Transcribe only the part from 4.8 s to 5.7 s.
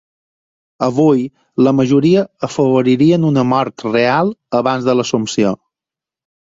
de l'Assumpció.